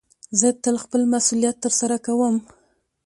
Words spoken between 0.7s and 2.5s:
خپل مسئولیت ترسره کوم.